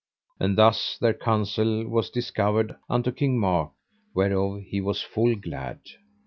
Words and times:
And 0.39 0.57
thus 0.57 0.97
their 0.99 1.13
counsel 1.13 1.87
was 1.87 2.09
discovered 2.09 2.75
unto 2.89 3.11
King 3.11 3.37
Mark, 3.39 3.69
whereof 4.15 4.61
he 4.63 4.81
was 4.81 5.03
full 5.03 5.35
glad. 5.35 5.79